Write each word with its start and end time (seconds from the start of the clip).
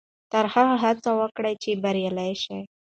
تر 0.31 0.45
هغې 0.53 0.75
هڅه 0.83 1.11
وکړئ 1.19 1.55
چې 1.63 1.79
بریالي 1.83 2.31
شئ. 2.43 2.61